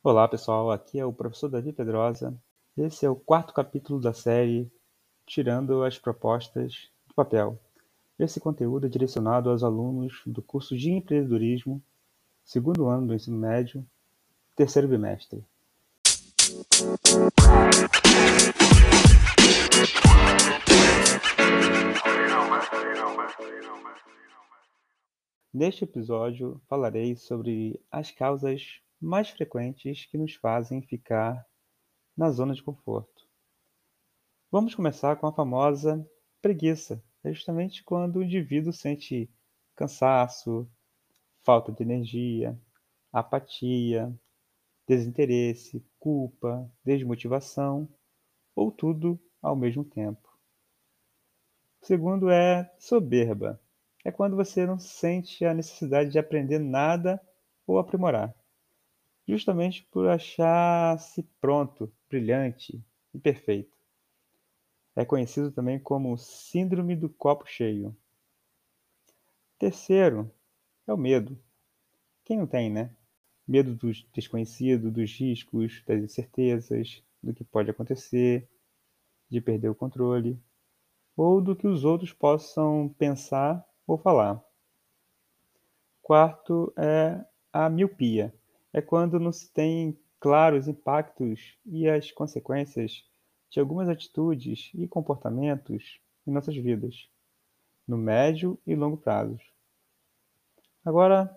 [0.00, 2.32] Olá pessoal, aqui é o professor Davi Pedrosa.
[2.76, 4.70] Esse é o quarto capítulo da série
[5.26, 7.58] Tirando as Propostas do Papel.
[8.16, 11.82] Esse conteúdo é direcionado aos alunos do curso de empreendedorismo,
[12.44, 13.84] segundo ano do ensino médio,
[14.54, 15.44] terceiro bimestre.
[25.52, 31.44] Neste episódio falarei sobre as causas mais frequentes que nos fazem ficar
[32.16, 33.26] na zona de conforto.
[34.50, 36.08] Vamos começar com a famosa
[36.40, 37.02] preguiça.
[37.24, 39.28] É justamente quando o indivíduo sente
[39.74, 40.70] cansaço,
[41.42, 42.56] falta de energia,
[43.12, 44.16] apatia,
[44.86, 47.88] desinteresse, culpa, desmotivação
[48.54, 50.27] ou tudo ao mesmo tempo.
[51.80, 53.60] O segundo é soberba.
[54.04, 57.20] É quando você não sente a necessidade de aprender nada
[57.66, 58.34] ou aprimorar
[59.28, 63.76] justamente por achar-se pronto, brilhante e perfeito.
[64.96, 67.94] É conhecido também como Síndrome do Copo Cheio.
[69.58, 70.32] Terceiro
[70.86, 71.38] é o medo.
[72.24, 72.90] Quem não tem, né?
[73.46, 78.48] Medo do desconhecido, dos riscos, das incertezas, do que pode acontecer,
[79.28, 80.40] de perder o controle,
[81.18, 84.40] ou do que os outros possam pensar ou falar.
[86.00, 88.32] Quarto é a miopia
[88.72, 93.04] é quando não se tem claros impactos e as consequências
[93.50, 97.08] de algumas atitudes e comportamentos em nossas vidas,
[97.86, 99.42] no médio e longo prazos.
[100.84, 101.36] Agora,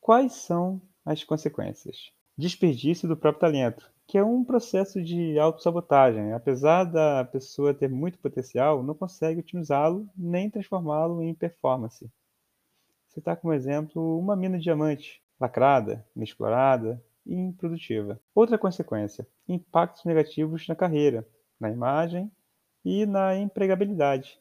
[0.00, 2.10] quais são as consequências?
[2.38, 6.32] Desperdício do próprio talento, que é um processo de autossabotagem.
[6.32, 12.10] Apesar da pessoa ter muito potencial, não consegue otimizá-lo nem transformá-lo em performance.
[13.06, 18.20] Você está como exemplo uma mina de diamante lacrada, inexplorada e improdutiva.
[18.34, 21.24] Outra consequência: impactos negativos na carreira,
[21.60, 22.28] na imagem
[22.84, 24.40] e na empregabilidade.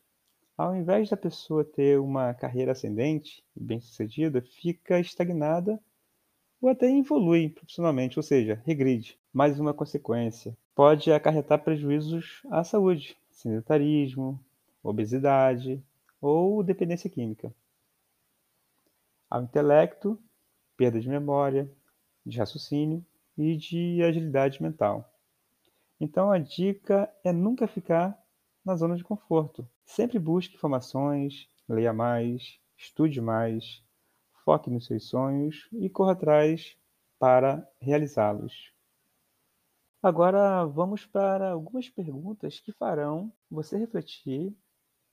[0.58, 5.80] Ao invés da pessoa ter uma carreira ascendente e bem-sucedida, fica estagnada
[6.60, 9.19] ou até evolui profissionalmente, ou seja, regride.
[9.32, 14.44] Mais uma consequência: pode acarretar prejuízos à saúde, sedentarismo,
[14.82, 15.84] obesidade
[16.20, 17.54] ou dependência química.
[19.30, 20.20] Ao intelecto,
[20.76, 21.72] perda de memória,
[22.26, 23.06] de raciocínio
[23.38, 25.08] e de agilidade mental.
[26.02, 28.20] Então a dica é nunca ficar
[28.66, 29.68] na zona de conforto.
[29.86, 33.84] Sempre busque informações, leia mais, estude mais,
[34.44, 36.76] foque nos seus sonhos e corra atrás
[37.20, 38.74] para realizá-los.
[40.02, 44.56] Agora vamos para algumas perguntas que farão você refletir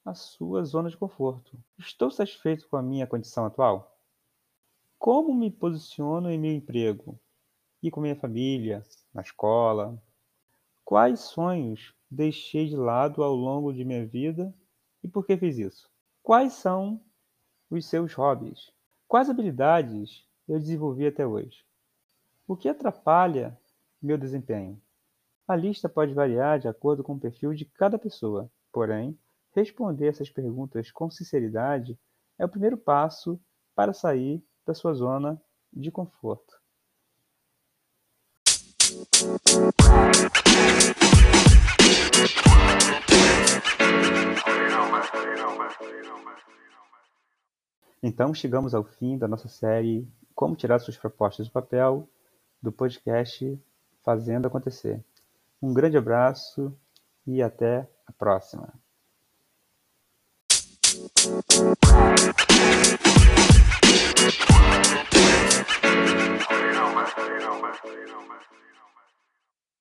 [0.05, 1.59] a sua zona de conforto.
[1.77, 3.99] Estou satisfeito com a minha condição atual?
[4.97, 7.19] Como me posiciono em meu emprego
[7.83, 10.01] e com minha família, na escola?
[10.85, 14.55] Quais sonhos deixei de lado ao longo de minha vida
[15.03, 15.91] e por que fiz isso?
[16.23, 17.05] Quais são
[17.69, 18.71] os seus hobbies?
[19.09, 21.65] Quais habilidades eu desenvolvi até hoje?
[22.47, 23.61] O que atrapalha
[24.07, 24.81] meu desempenho?
[25.49, 29.19] A lista pode variar de acordo com o perfil de cada pessoa, porém,
[29.53, 31.99] responder essas perguntas com sinceridade
[32.39, 33.41] é o primeiro passo
[33.75, 36.55] para sair da sua zona de conforto.
[48.01, 52.09] Então chegamos ao fim da nossa série Como tirar suas propostas do papel
[52.63, 53.61] do podcast
[54.07, 55.05] Fazendo Acontecer.
[55.61, 56.73] Um grande abraço
[57.27, 58.73] e até a próxima.